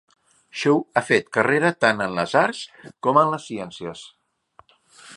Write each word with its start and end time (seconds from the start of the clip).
Shaw 0.61 0.79
ha 0.93 1.03
fet 1.09 1.29
carrera 1.37 1.71
tant 1.85 2.03
en 2.07 2.17
les 2.21 2.35
arts 2.41 2.65
com 3.09 3.23
en 3.25 3.33
les 3.35 3.49
ciències. 3.53 4.07